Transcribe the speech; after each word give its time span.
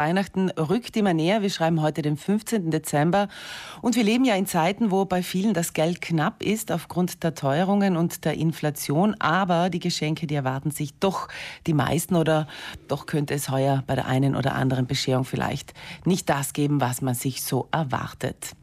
Weihnachten 0.00 0.48
rückt 0.52 0.96
immer 0.96 1.12
näher. 1.12 1.42
Wir 1.42 1.50
schreiben 1.50 1.82
heute 1.82 2.00
den 2.00 2.16
15. 2.16 2.70
Dezember 2.70 3.28
und 3.82 3.96
wir 3.96 4.02
leben 4.02 4.24
ja 4.24 4.34
in 4.34 4.46
Zeiten, 4.46 4.90
wo 4.90 5.04
bei 5.04 5.22
vielen 5.22 5.52
das 5.52 5.74
Geld 5.74 6.00
knapp 6.00 6.42
ist 6.42 6.72
aufgrund 6.72 7.22
der 7.22 7.34
Teuerungen 7.34 7.98
und 7.98 8.24
der 8.24 8.32
Inflation. 8.32 9.14
Aber 9.18 9.68
die 9.68 9.78
Geschenke, 9.78 10.26
die 10.26 10.34
erwarten 10.34 10.70
sich 10.70 10.94
doch 11.00 11.28
die 11.66 11.74
meisten 11.74 12.16
oder 12.16 12.48
doch 12.88 13.04
könnte 13.04 13.34
es 13.34 13.50
heuer 13.50 13.84
bei 13.86 13.94
der 13.94 14.06
einen 14.06 14.36
oder 14.36 14.54
anderen 14.54 14.86
Bescherung 14.86 15.26
vielleicht 15.26 15.74
nicht 16.06 16.30
das 16.30 16.54
geben, 16.54 16.80
was 16.80 17.02
man 17.02 17.14
sich 17.14 17.42
so 17.42 17.68
erwartet. 17.70 18.56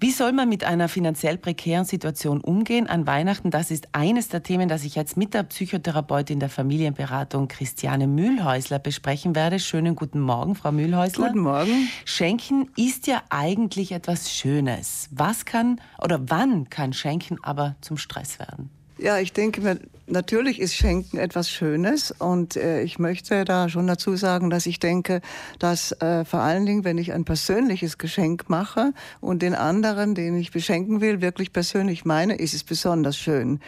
Wie 0.00 0.12
soll 0.12 0.32
man 0.32 0.48
mit 0.48 0.62
einer 0.62 0.88
finanziell 0.88 1.38
prekären 1.38 1.84
Situation 1.84 2.40
umgehen 2.40 2.86
an 2.86 3.08
Weihnachten? 3.08 3.50
Das 3.50 3.72
ist 3.72 3.88
eines 3.90 4.28
der 4.28 4.44
Themen, 4.44 4.68
das 4.68 4.84
ich 4.84 4.94
jetzt 4.94 5.16
mit 5.16 5.34
der 5.34 5.42
Psychotherapeutin 5.42 6.38
der 6.38 6.48
Familienberatung 6.48 7.48
Christiane 7.48 8.06
Mühlhäusler 8.06 8.78
besprechen 8.78 9.34
werde. 9.34 9.58
Schönen 9.58 9.96
guten 9.96 10.20
Morgen, 10.20 10.54
Frau 10.54 10.70
Mühlhäusler. 10.70 11.26
Guten 11.26 11.40
Morgen. 11.40 11.88
Schenken 12.04 12.70
ist 12.76 13.08
ja 13.08 13.24
eigentlich 13.28 13.90
etwas 13.90 14.32
Schönes. 14.32 15.08
Was 15.10 15.44
kann 15.44 15.80
oder 16.00 16.20
wann 16.28 16.70
kann 16.70 16.92
Schenken 16.92 17.38
aber 17.42 17.74
zum 17.80 17.96
Stress 17.96 18.38
werden? 18.38 18.70
Ja, 18.98 19.18
ich 19.18 19.32
denke, 19.32 19.80
natürlich 20.10 20.60
ist 20.60 20.74
Schenken 20.74 21.18
etwas 21.18 21.50
Schönes 21.50 22.10
und 22.10 22.56
äh, 22.56 22.82
ich 22.82 22.98
möchte 22.98 23.44
da 23.44 23.68
schon 23.68 23.86
dazu 23.86 24.16
sagen, 24.16 24.50
dass 24.50 24.66
ich 24.66 24.80
denke, 24.80 25.20
dass 25.58 25.92
äh, 26.00 26.24
vor 26.24 26.40
allen 26.40 26.66
Dingen, 26.66 26.84
wenn 26.84 26.98
ich 26.98 27.12
ein 27.12 27.24
persönliches 27.24 27.98
Geschenk 27.98 28.48
mache 28.48 28.92
und 29.20 29.42
den 29.42 29.54
anderen, 29.54 30.14
den 30.14 30.36
ich 30.36 30.50
beschenken 30.50 31.00
will, 31.00 31.20
wirklich 31.20 31.52
persönlich 31.52 32.04
meine, 32.04 32.36
ist 32.36 32.54
es 32.54 32.64
besonders 32.64 33.16
schön. 33.16 33.60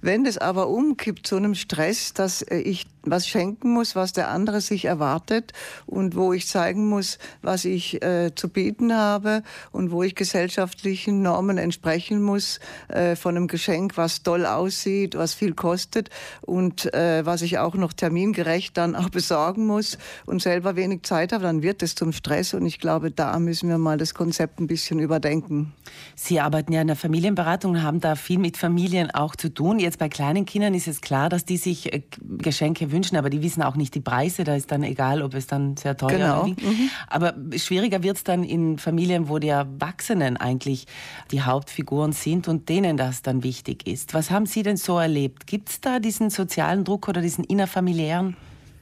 Wenn 0.00 0.24
das 0.24 0.38
aber 0.38 0.68
umkippt 0.68 1.26
zu 1.26 1.36
einem 1.36 1.54
Stress, 1.54 2.12
dass 2.12 2.42
äh, 2.42 2.58
ich 2.58 2.86
was 3.06 3.28
schenken 3.28 3.70
muss, 3.70 3.96
was 3.96 4.12
der 4.12 4.28
andere 4.28 4.60
sich 4.60 4.84
erwartet 4.84 5.52
und 5.86 6.16
wo 6.16 6.32
ich 6.32 6.46
zeigen 6.46 6.88
muss, 6.88 7.18
was 7.42 7.64
ich 7.64 8.02
äh, 8.02 8.34
zu 8.34 8.48
bieten 8.48 8.94
habe 8.94 9.42
und 9.72 9.90
wo 9.90 10.02
ich 10.02 10.14
gesellschaftlichen 10.14 11.22
Normen 11.22 11.58
entsprechen 11.58 12.22
muss 12.22 12.60
äh, 12.88 13.16
von 13.16 13.36
einem 13.36 13.46
Geschenk, 13.46 13.96
was 13.96 14.22
toll 14.22 14.44
aussieht, 14.44 15.16
was 15.16 15.34
viel 15.34 15.54
kostet 15.54 16.10
und 16.42 16.92
äh, 16.94 17.24
was 17.24 17.42
ich 17.42 17.58
auch 17.58 17.74
noch 17.74 17.92
termingerecht 17.92 18.76
dann 18.76 18.96
auch 18.96 19.08
besorgen 19.16 19.66
muss 19.66 19.98
und 20.26 20.42
selber 20.42 20.76
wenig 20.76 21.02
Zeit 21.02 21.32
habe, 21.32 21.44
dann 21.44 21.62
wird 21.62 21.82
es 21.82 21.94
zum 21.94 22.12
Stress 22.12 22.54
und 22.54 22.66
ich 22.66 22.80
glaube, 22.80 23.10
da 23.10 23.38
müssen 23.38 23.68
wir 23.68 23.78
mal 23.78 23.98
das 23.98 24.14
Konzept 24.14 24.60
ein 24.60 24.66
bisschen 24.66 24.98
überdenken. 24.98 25.72
Sie 26.14 26.40
arbeiten 26.40 26.72
ja 26.72 26.80
in 26.80 26.88
der 26.88 26.96
Familienberatung 26.96 27.82
haben 27.82 28.00
da 28.00 28.16
viel 28.16 28.38
mit 28.38 28.56
Familien 28.56 29.10
auch 29.10 29.36
zu 29.36 29.48
tun. 29.48 29.78
Jetzt 29.86 30.00
bei 30.00 30.08
kleinen 30.08 30.46
Kindern 30.46 30.74
ist 30.74 30.88
es 30.88 31.00
klar, 31.00 31.28
dass 31.28 31.44
die 31.44 31.56
sich 31.56 31.92
äh, 31.92 32.02
Geschenke 32.20 32.90
wünschen, 32.90 33.16
aber 33.16 33.30
die 33.30 33.40
wissen 33.40 33.62
auch 33.62 33.76
nicht 33.76 33.94
die 33.94 34.00
Preise. 34.00 34.42
Da 34.42 34.56
ist 34.56 34.72
dann 34.72 34.82
egal, 34.82 35.22
ob 35.22 35.32
es 35.34 35.46
dann 35.46 35.76
sehr 35.76 35.96
teuer 35.96 36.10
genau. 36.10 36.42
oder. 36.42 36.48
Mhm. 36.48 36.90
Aber 37.06 37.34
schwieriger 37.56 38.02
wird 38.02 38.16
es 38.16 38.24
dann 38.24 38.42
in 38.42 38.78
Familien, 38.78 39.28
wo 39.28 39.38
die 39.38 39.46
Erwachsenen 39.46 40.36
eigentlich 40.36 40.88
die 41.30 41.42
Hauptfiguren 41.42 42.10
sind 42.10 42.48
und 42.48 42.68
denen 42.68 42.96
das 42.96 43.22
dann 43.22 43.44
wichtig 43.44 43.86
ist. 43.86 44.12
Was 44.12 44.32
haben 44.32 44.46
Sie 44.46 44.64
denn 44.64 44.76
so 44.76 44.98
erlebt? 44.98 45.46
Gibt 45.46 45.68
es 45.68 45.80
da 45.80 46.00
diesen 46.00 46.30
sozialen 46.30 46.82
Druck 46.82 47.06
oder 47.06 47.22
diesen 47.22 47.44
innerfamiliären? 47.44 48.36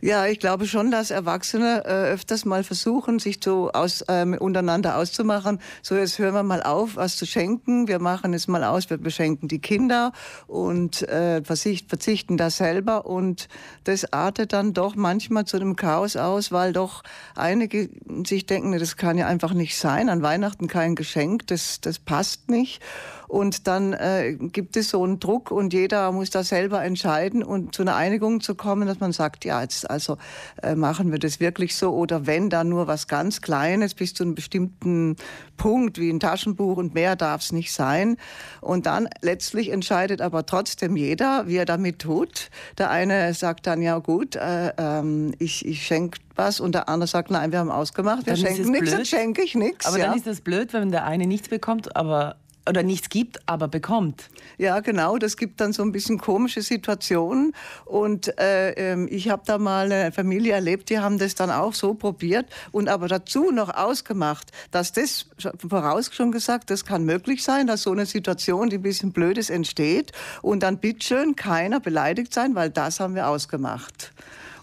Ja, 0.04 0.26
ich 0.26 0.38
glaube 0.38 0.66
schon, 0.66 0.90
dass 0.90 1.10
Erwachsene 1.10 1.82
äh, 1.86 2.12
öfters 2.12 2.44
mal 2.44 2.62
versuchen, 2.62 3.18
sich 3.18 3.40
so 3.42 3.70
aus, 3.72 4.04
ähm, 4.08 4.36
untereinander 4.38 4.98
auszumachen. 4.98 5.60
So, 5.80 5.96
jetzt 5.96 6.18
hören 6.18 6.34
wir 6.34 6.42
mal 6.42 6.62
auf, 6.62 6.96
was 6.96 7.16
zu 7.16 7.24
schenken. 7.24 7.88
Wir 7.88 7.98
machen 8.00 8.34
es 8.34 8.46
mal 8.46 8.64
aus, 8.64 8.90
wir 8.90 8.98
beschenken 8.98 9.48
die 9.48 9.60
Kinder 9.60 10.12
und 10.46 11.08
äh, 11.08 11.42
verzichten 11.42 12.36
da 12.36 12.50
selber. 12.50 13.06
Und 13.06 13.48
das 13.84 14.12
artet 14.12 14.52
dann 14.52 14.74
doch 14.74 14.94
manchmal 14.94 15.46
zu 15.46 15.56
einem 15.56 15.74
Chaos 15.74 16.16
aus, 16.16 16.52
weil 16.52 16.74
doch 16.74 17.02
einige 17.34 17.88
sich 18.26 18.44
denken, 18.44 18.78
das 18.78 18.98
kann 18.98 19.16
ja 19.16 19.26
einfach 19.26 19.54
nicht 19.54 19.78
sein. 19.78 20.10
An 20.10 20.20
Weihnachten 20.20 20.68
kein 20.68 20.96
Geschenk, 20.96 21.46
das, 21.46 21.80
das 21.80 21.98
passt 21.98 22.50
nicht. 22.50 22.82
Und 23.26 23.66
dann 23.66 23.94
äh, 23.94 24.34
gibt 24.34 24.76
es 24.76 24.90
so 24.90 25.02
einen 25.02 25.18
Druck 25.18 25.50
und 25.50 25.72
jeder 25.72 26.12
muss 26.12 26.30
da 26.30 26.44
selber 26.44 26.84
entscheiden 26.84 27.42
und 27.42 27.74
zu 27.74 27.82
einer 27.82 27.96
Einigung 27.96 28.40
zu 28.40 28.54
kommen, 28.54 28.86
dass 28.86 29.00
man 29.00 29.12
sagt, 29.12 29.44
ja, 29.44 29.60
jetzt 29.62 29.90
also 29.94 30.18
äh, 30.62 30.74
machen 30.74 31.10
wir 31.10 31.18
das 31.18 31.40
wirklich 31.40 31.74
so 31.74 31.92
oder 31.94 32.26
wenn 32.26 32.50
dann 32.50 32.68
nur 32.68 32.86
was 32.86 33.08
ganz 33.08 33.40
Kleines 33.40 33.94
bis 33.94 34.12
zu 34.12 34.24
einem 34.24 34.34
bestimmten 34.34 35.16
Punkt 35.56 35.98
wie 35.98 36.10
ein 36.10 36.20
Taschenbuch 36.20 36.76
und 36.76 36.94
mehr 36.94 37.16
darf 37.16 37.40
es 37.40 37.52
nicht 37.52 37.72
sein. 37.72 38.16
Und 38.60 38.86
dann 38.86 39.08
letztlich 39.22 39.70
entscheidet 39.70 40.20
aber 40.20 40.44
trotzdem 40.46 40.96
jeder, 40.96 41.46
wie 41.46 41.56
er 41.56 41.64
damit 41.64 42.00
tut. 42.00 42.50
Der 42.78 42.90
eine 42.90 43.32
sagt 43.34 43.66
dann, 43.66 43.80
ja 43.80 43.98
gut, 43.98 44.36
äh, 44.36 44.72
ähm, 44.76 45.32
ich, 45.38 45.64
ich 45.64 45.86
schenke 45.86 46.18
was 46.36 46.60
und 46.60 46.74
der 46.74 46.88
andere 46.88 47.06
sagt, 47.06 47.30
nein, 47.30 47.52
wir 47.52 47.60
haben 47.60 47.70
ausgemacht, 47.70 48.26
wir 48.26 48.34
dann 48.34 48.42
schenken 48.42 48.72
nichts, 48.72 48.90
dann 48.90 49.04
schenke 49.04 49.42
ich 49.42 49.54
nichts. 49.54 49.86
Aber 49.86 49.98
ja. 49.98 50.06
dann 50.06 50.16
ist 50.16 50.26
das 50.26 50.40
blöd, 50.40 50.72
wenn 50.72 50.90
der 50.90 51.04
eine 51.04 51.26
nichts 51.26 51.48
bekommt, 51.48 51.96
aber 51.96 52.36
oder 52.68 52.82
nichts 52.82 53.08
gibt, 53.08 53.40
aber 53.46 53.68
bekommt. 53.68 54.30
Ja, 54.58 54.80
genau. 54.80 55.18
Das 55.18 55.36
gibt 55.36 55.60
dann 55.60 55.72
so 55.72 55.82
ein 55.82 55.92
bisschen 55.92 56.18
komische 56.18 56.62
Situationen. 56.62 57.52
Und 57.84 58.38
äh, 58.38 58.70
ähm, 58.72 59.08
ich 59.10 59.28
habe 59.28 59.42
da 59.46 59.58
mal 59.58 59.90
eine 59.90 60.12
Familie 60.12 60.54
erlebt, 60.54 60.90
die 60.90 60.98
haben 60.98 61.18
das 61.18 61.34
dann 61.34 61.50
auch 61.50 61.74
so 61.74 61.94
probiert 61.94 62.46
und 62.72 62.88
aber 62.88 63.08
dazu 63.08 63.50
noch 63.50 63.74
ausgemacht, 63.74 64.50
dass 64.70 64.92
das 64.92 65.26
voraus 65.68 66.10
schon 66.12 66.32
gesagt, 66.32 66.70
das 66.70 66.84
kann 66.84 67.04
möglich 67.04 67.42
sein, 67.42 67.66
dass 67.66 67.82
so 67.82 67.92
eine 67.92 68.06
Situation, 68.06 68.70
die 68.70 68.76
ein 68.76 68.82
bisschen 68.82 69.12
blöd 69.12 69.38
ist, 69.38 69.50
entsteht. 69.50 70.12
Und 70.42 70.62
dann 70.62 70.78
bitteschön 70.78 71.36
keiner 71.36 71.80
beleidigt 71.80 72.32
sein, 72.32 72.54
weil 72.54 72.70
das 72.70 73.00
haben 73.00 73.14
wir 73.14 73.28
ausgemacht. 73.28 74.12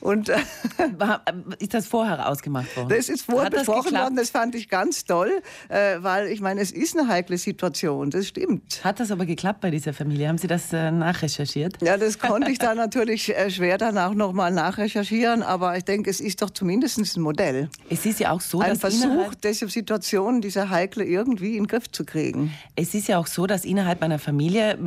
Und 0.02 0.30
äh, 0.30 0.38
War, 0.98 1.24
ist 1.60 1.74
das 1.74 1.88
vorher 1.88 2.28
ausgemacht 2.28 2.76
worden? 2.76 2.90
Das 2.90 3.10
ist 3.10 3.26
vorher 3.26 3.50
besprochen 3.50 3.94
worden. 3.94 4.16
Das 4.16 4.30
fand 4.30 4.56
ich 4.56 4.68
ganz 4.68 5.06
toll, 5.06 5.42
äh, 5.70 5.98
weil 6.00 6.28
ich 6.28 6.42
meine, 6.42 6.62
es 6.62 6.72
ist 6.72 6.98
eine 6.98 7.08
heikle 7.08 7.38
Situation. 7.38 8.10
Das 8.10 8.28
stimmt. 8.28 8.84
Hat 8.84 9.00
das 9.00 9.12
aber 9.12 9.26
geklappt 9.26 9.62
bei 9.62 9.72
dieser 9.72 9.94
Familie? 9.94 10.28
Haben 10.28 10.38
Sie 10.38 10.48
das 10.48 10.74
äh, 10.74 10.92
nachrecherchiert? 10.92 11.78
Ja, 11.82 11.98
das 11.98 12.20
konnte 12.20 12.52
ich 12.52 12.58
dann 12.58 12.78
natürlich 12.92 13.36
äh, 13.36 13.50
schwer 13.50 13.78
danach 13.78 14.14
noch 14.14 14.34
mal 14.34 14.52
nachrecherchieren. 14.52 15.44
Aber 15.44 15.78
ich 15.78 15.84
denke, 15.84 16.10
es 16.10 16.20
ist 16.20 16.42
doch 16.42 16.50
zumindest 16.50 16.98
ein 16.98 17.22
Modell. 17.22 17.70
Es 17.90 18.06
ist 18.06 18.20
ja 18.20 18.32
auch 18.32 18.42
so, 18.42 18.60
ein 18.62 18.76
Versuch, 18.76 19.36
diese 19.36 19.68
Situation, 19.70 20.42
diese 20.42 20.70
heikle 20.70 21.06
irgendwie 21.06 21.58
in 21.58 21.64
den 21.64 21.68
Griff 21.68 21.92
zu 21.92 22.06
kriegen. 22.06 22.54
Es 22.76 22.94
ist 22.94 23.08
ja 23.08 23.18
auch 23.18 23.28
so, 23.28 23.48
dass 23.48 23.66
innerhalb 23.66 24.02
einer 24.02 24.20
Familie 24.20 24.78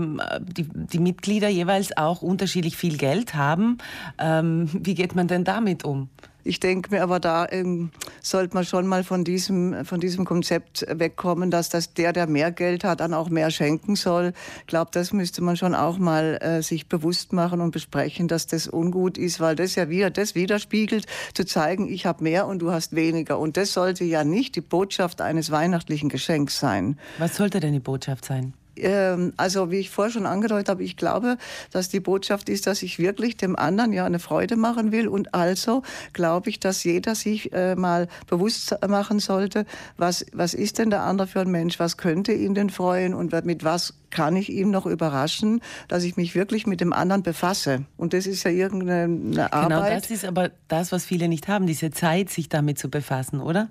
die, 0.41 0.67
die 0.73 0.99
Mitglieder 0.99 1.49
jeweils 1.49 1.97
auch 1.97 2.23
unterschiedlich 2.23 2.77
viel 2.77 2.97
Geld 2.97 3.35
haben. 3.35 3.79
Ähm, 4.19 4.69
wie 4.73 4.95
geht 5.05 5.15
man 5.15 5.29
denn 5.29 5.45
damit 5.45 5.85
um? 5.85 6.09
Ich 6.45 6.61
denke 6.61 6.91
mir 6.91 7.03
aber, 7.03 7.21
da 7.21 7.47
ähm, 7.51 7.91
sollte 8.23 8.55
man 8.55 8.65
schon 8.65 8.87
mal 8.87 9.05
von 9.05 9.23
diesem, 9.23 9.85
von 9.85 10.01
diesem 10.01 10.25
Konzept 10.25 10.87
wegkommen, 10.89 11.51
dass 11.51 11.69
das 11.69 11.93
der, 11.93 12.15
der 12.15 12.27
mehr 12.27 12.51
Geld 12.51 12.85
hat, 12.85 13.01
dann 13.01 13.13
auch 13.13 13.29
mehr 13.29 13.51
schenken 13.51 13.97
soll. 13.97 14.33
Ich 14.61 14.67
glaube, 14.67 14.91
das 14.95 15.13
müsste 15.13 15.43
man 15.43 15.59
schon 15.59 15.75
auch 15.75 15.99
mal 15.99 16.39
äh, 16.41 16.63
sich 16.63 16.89
bewusst 16.89 17.35
machen 17.35 17.61
und 17.61 17.73
besprechen, 17.73 18.29
dass 18.29 18.47
das 18.47 18.67
ungut 18.67 19.19
ist, 19.19 19.41
weil 19.41 19.57
das 19.57 19.75
ja 19.75 19.91
wieder 19.91 20.09
das 20.09 20.35
widerspiegelt, 20.35 21.05
zu 21.35 21.45
zeigen, 21.45 21.87
ich 21.87 22.07
habe 22.07 22.25
mehr 22.25 22.47
und 22.47 22.61
du 22.61 22.73
hast 22.73 22.95
weniger. 22.95 23.39
Und 23.39 23.59
das 23.59 23.75
sollte 23.75 24.05
ja 24.05 24.25
nicht 24.25 24.57
die 24.57 24.63
Botschaft 24.63 25.21
eines 25.21 25.51
weihnachtlichen 25.51 26.09
Geschenks 26.09 26.59
sein. 26.59 26.99
Was 27.19 27.37
sollte 27.37 27.61
denn 27.61 27.75
die 27.75 27.81
Botschaft 27.81 28.25
sein? 28.25 28.55
Ähm, 28.77 29.33
also 29.37 29.71
wie 29.71 29.79
ich 29.79 29.91
vorher 29.91 30.13
schon 30.13 30.27
angedeutet 30.27 30.69
habe, 30.69 30.83
ich 30.83 30.97
glaube, 30.97 31.39
dass 31.71 31.89
die 31.89 32.01
Botschaft 32.01 32.49
ist, 32.49 32.67
dass 32.67 32.83
ich 32.83 32.99
wirklich 32.99 33.37
dem 33.37 33.57
anderen 33.57 33.93
ja 33.93 34.05
eine 34.05 34.19
Freude 34.19 34.57
machen 34.57 34.93
will. 34.93 35.09
Und 35.09 35.35
also 35.35 35.83
glaube 36.13 36.51
ich, 36.51 36.61
dass 36.61 36.85
jeder 36.85 37.15
sich 37.15 37.53
äh, 37.53 37.75
mal 37.75 38.09
bewusst 38.29 38.77
machen 38.87 39.19
sollte, 39.21 39.67
was, 39.97 40.27
was 40.33 40.55
ist 40.55 40.79
denn 40.79 40.91
der 40.91 41.03
andere 41.03 41.27
für 41.27 41.41
ein 41.41 41.51
Mensch, 41.51 41.79
was 41.79 41.97
könnte 41.97 42.33
ihn 42.33 42.55
denn 42.55 42.71
freuen? 42.71 43.15
Und 43.15 43.33
mit 43.45 43.65
was 43.65 43.95
kann 44.15 44.37
ich 44.37 44.51
ihm 44.51 44.71
noch 44.71 44.87
überraschen, 44.87 45.61
dass 45.89 46.05
ich 46.05 46.17
mich 46.17 46.37
wirklich 46.37 46.69
mit 46.69 46.81
dem 46.81 46.93
anderen 46.93 47.25
befasse. 47.25 47.85
Und 47.97 48.13
das 48.13 48.27
ist 48.27 48.45
ja 48.45 48.51
irgendeine 48.53 49.53
Arbeit. 49.53 49.69
Genau, 49.69 50.01
das 50.01 50.11
ist 50.11 50.25
aber 50.25 50.53
das, 50.69 50.93
was 50.93 51.05
viele 51.05 51.27
nicht 51.27 51.49
haben, 51.49 51.67
diese 51.67 51.91
Zeit, 51.91 52.31
sich 52.31 52.49
damit 52.49 52.79
zu 52.79 52.89
befassen, 52.89 53.41
oder? 53.41 53.69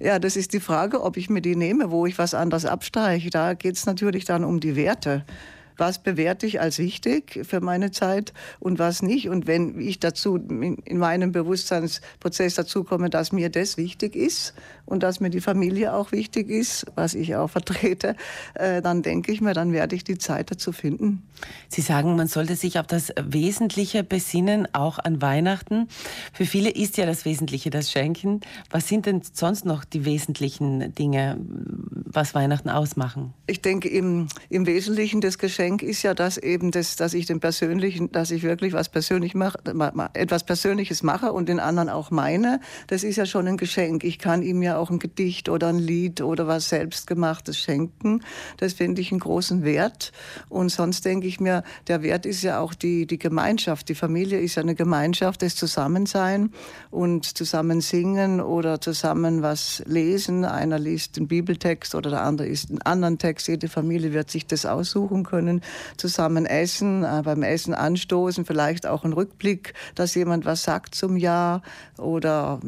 Ja, 0.00 0.18
das 0.18 0.36
ist 0.36 0.54
die 0.54 0.60
Frage, 0.60 1.02
ob 1.02 1.18
ich 1.18 1.28
mir 1.28 1.42
die 1.42 1.56
nehme, 1.56 1.90
wo 1.90 2.06
ich 2.06 2.16
was 2.16 2.32
anderes 2.32 2.64
abstreiche. 2.64 3.28
Da 3.28 3.52
geht 3.52 3.76
es 3.76 3.84
natürlich 3.84 4.24
dann 4.24 4.44
um 4.44 4.60
die 4.60 4.76
Werte 4.76 5.24
was 5.82 5.98
bewerte 5.98 6.46
ich 6.46 6.60
als 6.60 6.78
wichtig 6.78 7.40
für 7.42 7.60
meine 7.60 7.90
Zeit 7.90 8.32
und 8.60 8.78
was 8.78 9.02
nicht. 9.02 9.28
Und 9.28 9.48
wenn 9.48 9.80
ich 9.80 9.98
dazu 9.98 10.36
in 10.36 10.96
meinem 10.96 11.32
Bewusstseinsprozess 11.32 12.54
dazu 12.54 12.84
komme, 12.84 13.10
dass 13.10 13.32
mir 13.32 13.50
das 13.50 13.76
wichtig 13.76 14.14
ist 14.14 14.54
und 14.86 15.02
dass 15.02 15.18
mir 15.18 15.30
die 15.30 15.40
Familie 15.40 15.92
auch 15.92 16.12
wichtig 16.12 16.48
ist, 16.50 16.86
was 16.94 17.14
ich 17.14 17.34
auch 17.34 17.50
vertrete, 17.58 18.14
äh, 18.54 18.80
dann 18.80 19.02
denke 19.02 19.32
ich 19.32 19.40
mir, 19.40 19.54
dann 19.54 19.72
werde 19.72 19.96
ich 19.96 20.04
die 20.04 20.18
Zeit 20.18 20.52
dazu 20.52 20.70
finden. 20.70 21.24
Sie 21.66 21.80
sagen, 21.80 22.14
man 22.14 22.28
sollte 22.28 22.54
sich 22.54 22.78
auf 22.78 22.86
das 22.86 23.12
Wesentliche 23.20 24.04
besinnen, 24.04 24.68
auch 24.72 25.00
an 25.00 25.20
Weihnachten. 25.20 25.88
Für 26.32 26.44
viele 26.46 26.70
ist 26.70 26.96
ja 26.96 27.06
das 27.06 27.24
Wesentliche 27.24 27.70
das 27.70 27.90
Schenken. 27.90 28.40
Was 28.70 28.86
sind 28.86 29.06
denn 29.06 29.22
sonst 29.32 29.64
noch 29.64 29.84
die 29.84 30.04
wesentlichen 30.04 30.94
Dinge? 30.94 31.40
Was 32.14 32.34
Weihnachten 32.34 32.68
ausmachen? 32.68 33.32
Ich 33.46 33.62
denke, 33.62 33.88
im, 33.88 34.28
im 34.48 34.66
Wesentlichen 34.66 35.20
das 35.20 35.38
Geschenk 35.38 35.82
ist 35.82 36.02
ja 36.02 36.14
das 36.14 36.38
eben, 36.38 36.70
das, 36.70 36.96
dass 36.96 37.14
ich 37.14 37.26
den 37.26 37.40
persönlichen, 37.40 38.10
dass 38.12 38.30
ich 38.30 38.42
wirklich 38.42 38.72
was 38.72 38.88
persönlich 38.88 39.34
mache, 39.34 39.58
etwas 40.14 40.44
Persönliches 40.44 41.02
mache 41.02 41.32
und 41.32 41.48
den 41.48 41.60
anderen 41.60 41.88
auch 41.88 42.10
meine. 42.10 42.60
Das 42.86 43.04
ist 43.04 43.16
ja 43.16 43.26
schon 43.26 43.46
ein 43.46 43.56
Geschenk. 43.56 44.04
Ich 44.04 44.18
kann 44.18 44.42
ihm 44.42 44.62
ja 44.62 44.76
auch 44.76 44.90
ein 44.90 44.98
Gedicht 44.98 45.48
oder 45.48 45.68
ein 45.68 45.78
Lied 45.78 46.20
oder 46.20 46.46
was 46.46 46.68
selbstgemachtes 46.68 47.58
schenken. 47.58 48.22
Das 48.56 48.74
finde 48.74 49.00
ich 49.00 49.10
einen 49.10 49.20
großen 49.20 49.64
Wert. 49.64 50.12
Und 50.48 50.70
sonst 50.70 51.04
denke 51.04 51.26
ich 51.26 51.40
mir, 51.40 51.62
der 51.88 52.02
Wert 52.02 52.26
ist 52.26 52.42
ja 52.42 52.60
auch 52.60 52.74
die, 52.74 53.06
die 53.06 53.18
Gemeinschaft. 53.18 53.88
Die 53.88 53.94
Familie 53.94 54.40
ist 54.40 54.56
ja 54.56 54.62
eine 54.62 54.74
Gemeinschaft, 54.74 55.42
das 55.42 55.56
Zusammensein 55.56 56.50
und 56.90 57.24
zusammen 57.24 57.80
singen 57.80 58.40
oder 58.40 58.80
zusammen 58.80 59.42
was 59.42 59.82
lesen. 59.86 60.44
Einer 60.44 60.78
liest 60.78 61.16
den 61.16 61.28
Bibeltext 61.28 61.94
oder 61.94 62.01
der 62.10 62.22
andere 62.22 62.48
liest 62.48 62.70
einen 62.70 62.82
anderen 62.82 63.18
Text. 63.18 63.48
Jede 63.48 63.68
Familie 63.68 64.12
wird 64.12 64.30
sich 64.30 64.46
das 64.46 64.66
aussuchen 64.66 65.24
können. 65.24 65.62
Zusammen 65.96 66.46
essen, 66.46 67.04
äh, 67.04 67.22
beim 67.24 67.42
Essen 67.42 67.74
anstoßen, 67.74 68.44
vielleicht 68.44 68.86
auch 68.86 69.04
ein 69.04 69.12
Rückblick, 69.12 69.74
dass 69.94 70.14
jemand 70.14 70.44
was 70.44 70.62
sagt 70.62 70.94
zum 70.94 71.16
Jahr 71.16 71.62
oder 71.98 72.60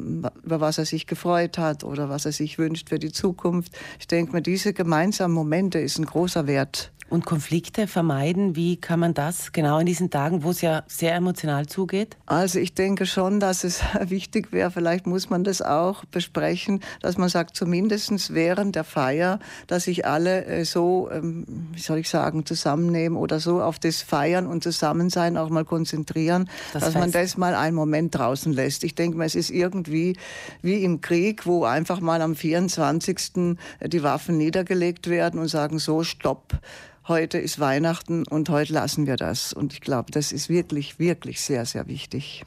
über 0.42 0.60
was 0.60 0.78
er 0.78 0.86
sich 0.86 1.06
gefreut 1.06 1.58
hat 1.58 1.84
oder 1.84 2.08
was 2.08 2.24
er 2.24 2.32
sich 2.32 2.58
wünscht 2.58 2.88
für 2.88 2.98
die 2.98 3.12
Zukunft. 3.12 3.72
Ich 3.98 4.06
denke 4.06 4.32
mir, 4.32 4.42
diese 4.42 4.72
gemeinsamen 4.72 5.34
Momente 5.34 5.78
ist 5.78 5.98
ein 5.98 6.06
großer 6.06 6.46
Wert. 6.46 6.92
Und 7.10 7.26
Konflikte 7.26 7.86
vermeiden, 7.86 8.56
wie 8.56 8.76
kann 8.76 8.98
man 8.98 9.14
das 9.14 9.52
genau 9.52 9.78
in 9.78 9.86
diesen 9.86 10.10
Tagen, 10.10 10.42
wo 10.42 10.50
es 10.50 10.62
ja 10.62 10.84
sehr 10.88 11.14
emotional 11.14 11.66
zugeht? 11.66 12.16
Also 12.26 12.58
ich 12.58 12.74
denke 12.74 13.06
schon, 13.06 13.40
dass 13.40 13.62
es 13.62 13.82
wichtig 14.00 14.52
wäre, 14.52 14.70
vielleicht 14.70 15.06
muss 15.06 15.28
man 15.28 15.44
das 15.44 15.60
auch 15.60 16.04
besprechen, 16.06 16.80
dass 17.02 17.18
man 17.18 17.28
sagt, 17.28 17.56
zumindest 17.56 18.34
während 18.34 18.74
der 18.74 18.84
Feier, 18.84 19.38
dass 19.66 19.84
sich 19.84 20.06
alle 20.06 20.44
äh, 20.46 20.64
so, 20.64 21.10
ähm, 21.12 21.44
wie 21.72 21.80
soll 21.80 21.98
ich 21.98 22.08
sagen, 22.08 22.46
zusammennehmen 22.46 23.18
oder 23.18 23.38
so 23.38 23.60
auf 23.60 23.78
das 23.78 24.02
Feiern 24.02 24.46
und 24.46 24.62
Zusammensein 24.62 25.36
auch 25.36 25.50
mal 25.50 25.64
konzentrieren, 25.64 26.48
das 26.72 26.84
dass 26.84 26.94
man 26.94 27.12
das 27.12 27.36
mal 27.36 27.54
einen 27.54 27.76
Moment 27.76 28.14
draußen 28.14 28.52
lässt. 28.52 28.82
Ich 28.82 28.94
denke 28.94 29.18
mal, 29.18 29.24
es 29.24 29.34
ist 29.34 29.50
irgendwie 29.50 30.16
wie 30.62 30.82
im 30.82 31.00
Krieg, 31.00 31.46
wo 31.46 31.64
einfach 31.64 32.00
mal 32.00 32.22
am 32.22 32.34
24. 32.34 33.56
die 33.86 34.02
Waffen 34.02 34.38
niedergelegt 34.38 35.08
werden 35.08 35.38
und 35.38 35.48
sagen, 35.48 35.78
so, 35.78 36.02
stopp 36.02 36.58
heute 37.06 37.38
ist 37.38 37.60
Weihnachten 37.60 38.26
und 38.26 38.48
heute 38.48 38.72
lassen 38.72 39.06
wir 39.06 39.16
das. 39.16 39.52
Und 39.52 39.72
ich 39.72 39.80
glaube, 39.80 40.10
das 40.10 40.32
ist 40.32 40.48
wirklich, 40.48 40.98
wirklich 40.98 41.40
sehr, 41.40 41.66
sehr 41.66 41.86
wichtig. 41.86 42.44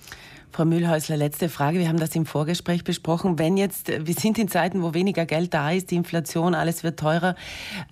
Frau 0.52 0.66
Mühlhäusler, 0.66 1.18
letzte 1.18 1.50
Frage. 1.50 1.78
Wir 1.78 1.88
haben 1.88 2.00
das 2.00 2.16
im 2.16 2.26
Vorgespräch 2.26 2.84
besprochen. 2.84 3.38
Wenn 3.38 3.58
jetzt, 3.58 3.90
wir 3.90 4.14
sind 4.16 4.40
in 4.40 4.48
Zeiten, 4.48 4.82
wo 4.82 4.94
weniger 4.94 5.26
Geld 5.26 5.54
da 5.54 5.70
ist, 5.72 5.92
die 5.92 5.96
Inflation, 5.96 6.56
alles 6.56 6.84
wird 6.84 7.00
teurer, 7.00 7.36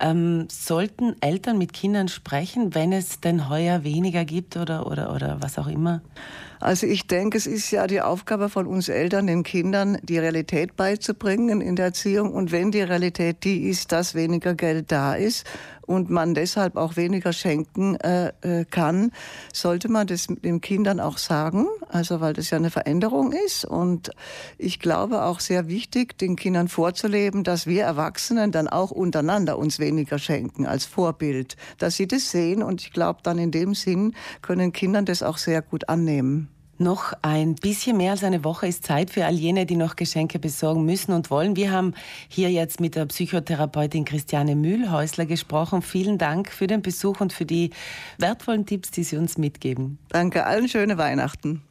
ähm, 0.00 0.48
sollten 0.50 1.14
Eltern 1.20 1.58
mit 1.58 1.72
Kindern 1.72 2.08
sprechen, 2.08 2.74
wenn 2.74 2.92
es 2.92 3.20
denn 3.20 3.48
heuer 3.48 3.84
weniger 3.84 4.24
gibt 4.24 4.56
oder, 4.56 4.86
oder, 4.88 5.14
oder 5.14 5.36
was 5.40 5.58
auch 5.58 5.68
immer? 5.68 6.02
Also 6.58 6.86
ich 6.86 7.06
denke, 7.06 7.36
es 7.36 7.46
ist 7.46 7.70
ja 7.70 7.86
die 7.86 8.00
Aufgabe 8.00 8.48
von 8.48 8.66
uns 8.66 8.88
Eltern, 8.88 9.26
den 9.26 9.42
Kindern 9.42 9.98
die 10.02 10.18
Realität 10.18 10.74
beizubringen 10.74 11.60
in 11.60 11.76
der 11.76 11.86
Erziehung. 11.86 12.32
Und 12.32 12.50
wenn 12.50 12.70
die 12.70 12.80
Realität 12.80 13.44
die 13.44 13.68
ist, 13.68 13.92
dass 13.92 14.14
weniger 14.14 14.54
Geld 14.54 14.90
da 14.90 15.14
ist 15.14 15.46
und 15.86 16.10
man 16.10 16.34
deshalb 16.34 16.76
auch 16.76 16.96
weniger 16.96 17.32
schenken 17.32 17.96
äh, 17.96 18.32
äh 18.42 18.64
kann, 18.64 19.12
sollte 19.52 19.88
man 19.88 20.06
das 20.06 20.26
den 20.26 20.60
Kindern 20.60 21.00
auch 21.00 21.18
sagen. 21.18 21.66
Also 21.88 22.20
weil 22.20 22.32
das 22.32 22.50
ja 22.50 22.58
eine 22.58 22.70
Veränderung 22.70 23.32
ist. 23.32 23.64
Und 23.64 24.10
ich 24.58 24.80
glaube 24.80 25.22
auch 25.22 25.40
sehr 25.40 25.68
wichtig, 25.68 26.18
den 26.18 26.36
Kindern 26.36 26.68
vorzuleben, 26.68 27.44
dass 27.44 27.66
wir 27.66 27.84
Erwachsenen 27.84 28.52
dann 28.52 28.68
auch 28.68 28.90
untereinander 28.90 29.58
uns 29.58 29.78
weniger 29.78 30.18
schenken 30.18 30.66
als 30.66 30.84
Vorbild. 30.84 31.56
Dass 31.78 31.96
sie 31.96 32.06
das 32.06 32.30
sehen 32.30 32.62
und 32.62 32.80
ich 32.82 32.92
glaube 32.92 33.20
dann 33.22 33.38
in 33.38 33.50
dem 33.50 33.74
Sinn 33.74 34.14
können 34.42 34.72
Kindern 34.72 35.04
das 35.04 35.22
auch 35.22 35.38
sehr 35.38 35.62
gut 35.62 35.88
annehmen. 35.88 36.55
Noch 36.78 37.14
ein 37.22 37.54
bisschen 37.54 37.96
mehr 37.96 38.10
als 38.12 38.22
eine 38.22 38.44
Woche 38.44 38.66
ist 38.66 38.84
Zeit 38.84 39.10
für 39.10 39.24
all 39.24 39.34
jene, 39.34 39.64
die 39.64 39.76
noch 39.76 39.96
Geschenke 39.96 40.38
besorgen 40.38 40.84
müssen 40.84 41.12
und 41.12 41.30
wollen. 41.30 41.56
Wir 41.56 41.70
haben 41.72 41.94
hier 42.28 42.50
jetzt 42.50 42.80
mit 42.80 42.96
der 42.96 43.06
Psychotherapeutin 43.06 44.04
Christiane 44.04 44.54
Mühlhäusler 44.54 45.24
gesprochen. 45.24 45.80
Vielen 45.80 46.18
Dank 46.18 46.50
für 46.50 46.66
den 46.66 46.82
Besuch 46.82 47.20
und 47.20 47.32
für 47.32 47.46
die 47.46 47.70
wertvollen 48.18 48.66
Tipps, 48.66 48.90
die 48.90 49.04
Sie 49.04 49.16
uns 49.16 49.38
mitgeben. 49.38 49.98
Danke, 50.10 50.44
allen 50.44 50.68
schöne 50.68 50.98
Weihnachten. 50.98 51.62